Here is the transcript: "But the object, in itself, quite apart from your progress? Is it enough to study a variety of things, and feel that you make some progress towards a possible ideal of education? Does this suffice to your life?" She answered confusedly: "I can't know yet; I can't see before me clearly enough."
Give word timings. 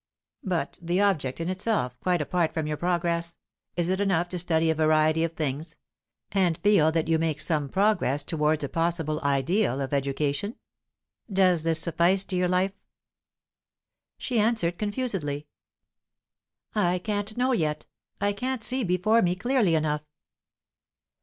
"But 0.43 0.79
the 0.81 0.99
object, 0.99 1.39
in 1.39 1.47
itself, 1.47 1.95
quite 1.99 2.23
apart 2.23 2.55
from 2.55 2.65
your 2.65 2.75
progress? 2.75 3.37
Is 3.75 3.87
it 3.87 4.01
enough 4.01 4.29
to 4.29 4.39
study 4.39 4.71
a 4.71 4.73
variety 4.73 5.23
of 5.23 5.33
things, 5.33 5.75
and 6.31 6.57
feel 6.57 6.91
that 6.91 7.07
you 7.07 7.19
make 7.19 7.39
some 7.39 7.69
progress 7.69 8.23
towards 8.23 8.63
a 8.63 8.69
possible 8.69 9.21
ideal 9.21 9.79
of 9.79 9.93
education? 9.93 10.55
Does 11.31 11.61
this 11.61 11.79
suffice 11.81 12.23
to 12.23 12.35
your 12.35 12.47
life?" 12.47 12.73
She 14.17 14.39
answered 14.39 14.79
confusedly: 14.79 15.45
"I 16.73 16.97
can't 16.97 17.37
know 17.37 17.51
yet; 17.51 17.85
I 18.19 18.33
can't 18.33 18.63
see 18.63 18.83
before 18.83 19.21
me 19.21 19.35
clearly 19.35 19.75
enough." 19.75 20.01